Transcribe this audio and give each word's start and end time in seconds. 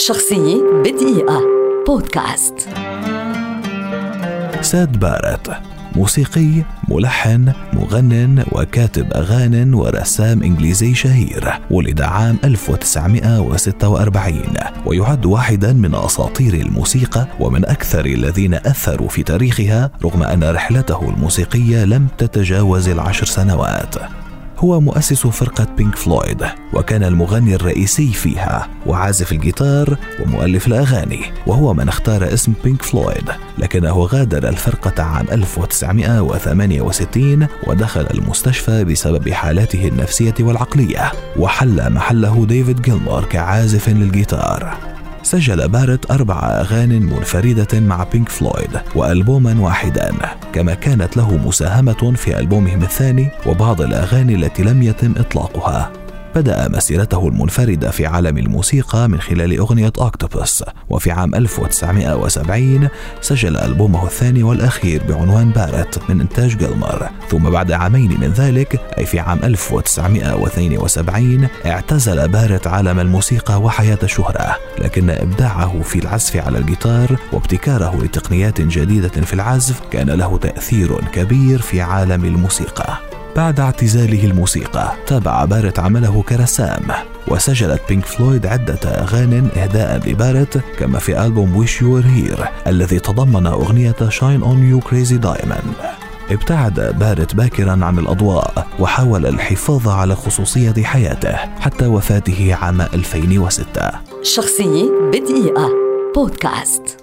شخصية 0.00 0.56
بدقيقة. 0.84 1.42
بودكاست. 1.86 2.54
سيد 4.60 5.00
باريت. 5.00 5.50
موسيقي 5.96 6.64
ملحن 6.88 7.52
مغن 7.72 8.44
وكاتب 8.52 9.12
أغان 9.12 9.74
ورسام 9.74 10.42
إنجليزي 10.42 10.94
شهير. 10.94 11.52
ولد 11.70 12.00
عام 12.00 12.38
1946 12.44 14.42
ويعد 14.86 15.26
واحدا 15.26 15.72
من 15.72 15.94
أساطير 15.94 16.54
الموسيقى 16.54 17.26
ومن 17.40 17.64
أكثر 17.64 18.04
الذين 18.04 18.54
أثروا 18.54 19.08
في 19.08 19.22
تاريخها 19.22 19.90
رغم 20.04 20.22
أن 20.22 20.44
رحلته 20.44 21.08
الموسيقية 21.08 21.84
لم 21.84 22.06
تتجاوز 22.18 22.88
العشر 22.88 23.26
سنوات. 23.26 24.19
هو 24.60 24.80
مؤسس 24.80 25.26
فرقة 25.26 25.66
بينك 25.76 25.96
فلويد 25.96 26.44
وكان 26.72 27.02
المغني 27.02 27.54
الرئيسي 27.54 28.12
فيها 28.12 28.68
وعازف 28.86 29.32
الجيتار 29.32 29.96
ومؤلف 30.22 30.66
الأغاني 30.66 31.20
وهو 31.46 31.74
من 31.74 31.88
اختار 31.88 32.34
اسم 32.34 32.52
بينك 32.64 32.82
فلويد 32.82 33.30
لكنه 33.58 34.02
غادر 34.02 34.48
الفرقة 34.48 35.02
عام 35.02 35.26
1968 35.32 37.46
ودخل 37.66 38.06
المستشفى 38.14 38.84
بسبب 38.84 39.28
حالته 39.28 39.88
النفسية 39.88 40.34
والعقلية 40.40 41.12
وحل 41.36 41.92
محله 41.92 42.46
ديفيد 42.46 42.82
جيلمور 42.82 43.24
كعازف 43.24 43.88
للجيتار. 43.88 44.89
سجل 45.22 45.68
بارت 45.68 46.10
أربع 46.10 46.40
أغاني 46.40 47.00
منفردة 47.00 47.80
مع 47.80 48.04
بينك 48.12 48.28
فلويد 48.28 48.80
وألبوما 48.94 49.60
واحدا 49.60 50.12
كما 50.52 50.74
كانت 50.74 51.16
له 51.16 51.36
مساهمة 51.36 52.12
في 52.16 52.38
ألبومهم 52.38 52.82
الثاني 52.82 53.28
وبعض 53.46 53.80
الأغاني 53.80 54.34
التي 54.34 54.62
لم 54.62 54.82
يتم 54.82 55.14
إطلاقها. 55.16 55.92
بدأ 56.34 56.68
مسيرته 56.68 57.28
المنفردة 57.28 57.90
في 57.90 58.06
عالم 58.06 58.38
الموسيقى 58.38 59.08
من 59.08 59.20
خلال 59.20 59.58
أغنية 59.58 59.92
Octopus 60.00 60.64
وفي 60.90 61.10
عام 61.10 61.34
1970 61.34 62.88
سجل 63.20 63.56
ألبومه 63.56 64.04
الثاني 64.04 64.42
والأخير 64.42 65.02
بعنوان 65.08 65.50
بارت 65.50 66.10
من 66.10 66.20
إنتاج 66.20 66.56
جيلمر 66.56 67.10
ثم 67.28 67.50
بعد 67.50 67.72
عامين 67.72 68.20
من 68.20 68.32
ذلك 68.32 68.80
أي 68.98 69.06
في 69.06 69.20
عام 69.20 69.38
1972 69.44 71.48
اعتزل 71.66 72.28
بارت 72.28 72.66
عالم 72.66 73.00
الموسيقى 73.00 73.60
وحياة 73.60 73.98
الشهرة 74.02 74.56
لكن 74.78 75.10
إبداعه 75.10 75.82
في 75.82 75.98
العزف 75.98 76.36
على 76.36 76.58
الجيتار 76.58 77.16
وابتكاره 77.32 78.02
لتقنيات 78.02 78.60
جديدة 78.60 79.08
في 79.08 79.32
العزف 79.32 79.80
كان 79.90 80.10
له 80.10 80.38
تأثير 80.38 81.00
كبير 81.12 81.62
في 81.62 81.80
عالم 81.80 82.24
الموسيقى. 82.24 83.09
بعد 83.40 83.60
اعتزاله 83.60 84.24
الموسيقى 84.24 84.92
تابع 85.06 85.44
بارت 85.44 85.78
عمله 85.78 86.22
كرسام 86.22 86.86
وسجلت 87.28 87.80
بينك 87.88 88.04
فلويد 88.04 88.46
عدة 88.46 88.78
أغاني 88.84 89.48
إهداء 89.62 90.10
لبارت 90.10 90.62
كما 90.78 90.98
في 90.98 91.24
ألبوم 91.24 91.56
Wish 91.56 91.82
You 91.82 91.90
Were 91.90 92.00
Here 92.00 92.48
الذي 92.66 92.98
تضمن 92.98 93.46
أغنية 93.46 93.96
Shine 94.08 94.42
On 94.42 94.70
You 94.70 94.80
Crazy 94.80 95.16
Diamond 95.16 95.74
ابتعد 96.30 96.80
بارت 96.98 97.34
باكرا 97.34 97.84
عن 97.84 97.98
الأضواء 97.98 98.66
وحاول 98.78 99.26
الحفاظ 99.26 99.88
على 99.88 100.14
خصوصية 100.14 100.82
حياته 100.82 101.36
حتى 101.36 101.86
وفاته 101.86 102.54
عام 102.54 102.80
2006 102.80 103.90
شخصية 104.22 104.90
بدقيقة. 105.12 105.68
بودكاست. 106.14 106.99